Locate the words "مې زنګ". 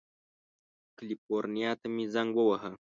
1.93-2.31